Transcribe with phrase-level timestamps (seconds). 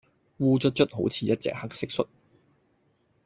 [0.39, 2.07] 烏卒卒好似一隻黑蟋蟀